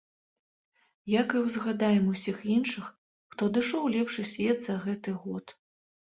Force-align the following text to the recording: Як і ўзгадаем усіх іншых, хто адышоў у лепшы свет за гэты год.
Як 1.21 1.27
і 1.39 1.43
ўзгадаем 1.47 2.05
усіх 2.13 2.37
іншых, 2.55 2.89
хто 3.35 3.51
адышоў 3.53 3.81
у 3.91 3.93
лепшы 3.99 4.27
свет 4.33 4.57
за 4.71 4.81
гэты 4.89 5.17
год. 5.21 5.45